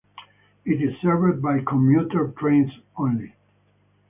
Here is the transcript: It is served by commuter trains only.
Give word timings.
It 0.65 0.81
is 0.81 0.99
served 0.99 1.43
by 1.43 1.59
commuter 1.59 2.33
trains 2.35 2.71
only. 2.97 3.35